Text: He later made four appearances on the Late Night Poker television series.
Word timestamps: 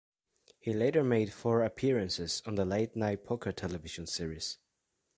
He 0.59 0.73
later 0.73 1.03
made 1.03 1.31
four 1.31 1.63
appearances 1.63 2.41
on 2.47 2.55
the 2.55 2.65
Late 2.65 2.95
Night 2.95 3.23
Poker 3.23 3.51
television 3.51 4.07
series. 4.07 4.57